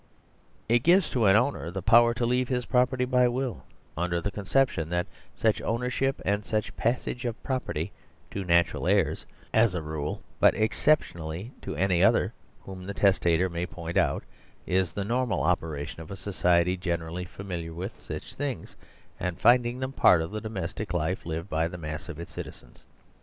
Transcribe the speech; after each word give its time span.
Itgives 0.67 1.11
to 1.11 1.25
an 1.25 1.35
ownerthe 1.35 1.85
power 1.85 2.15
to 2.15 2.25
leave 2.25 2.49
his 2.49 2.65
property 2.65 3.05
by 3.05 3.27
will, 3.27 3.61
under 3.95 4.19
the 4.19 4.31
conception 4.31 4.89
that 4.89 5.05
such 5.35 5.61
ownership 5.61 6.19
and 6.25 6.43
such 6.43 6.75
passage 6.75 7.23
of 7.23 7.37
property 7.43 7.91
(to 8.31 8.39
83 8.39 8.41
THE 8.41 8.41
SERVILE 8.41 8.43
STATE 8.43 8.47
natural 8.55 8.87
heirs 8.87 9.25
as 9.53 9.75
a 9.75 9.81
rule, 9.83 10.23
but 10.39 10.55
exceptionally 10.55 11.51
to 11.61 11.75
any 11.75 12.03
other 12.03 12.33
whom 12.63 12.83
the 12.85 12.95
testator 12.95 13.47
may 13.47 13.67
point 13.67 13.95
out) 13.95 14.23
is 14.65 14.91
the 14.91 15.05
normal 15.05 15.43
opera 15.43 15.85
tion 15.85 16.01
of 16.01 16.09
a 16.09 16.15
society 16.15 16.75
generally 16.77 17.25
familiar 17.25 17.71
with 17.75 18.01
such 18.01 18.33
things, 18.33 18.75
and 19.19 19.39
finding 19.39 19.77
them 19.81 19.91
part 19.91 20.23
of 20.23 20.31
the 20.31 20.41
domestic 20.41 20.95
life 20.95 21.27
lived 21.27 21.47
by 21.47 21.67
the 21.67 21.77
mass 21.77 22.09
of 22.09 22.19
its 22.19 22.31
citizens. 22.31 22.83